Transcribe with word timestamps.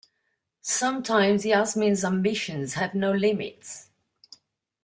Sometimes 0.63 1.45
Yasmin's 1.45 2.03
ambitions 2.03 2.73
have 2.73 2.95
no 2.95 3.11
limits. 3.11 3.91